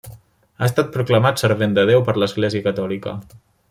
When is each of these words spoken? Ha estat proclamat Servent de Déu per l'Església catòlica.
Ha 0.63 0.67
estat 0.69 0.89
proclamat 0.95 1.43
Servent 1.43 1.79
de 1.81 1.87
Déu 1.93 2.05
per 2.09 2.19
l'Església 2.19 2.69
catòlica. 2.71 3.19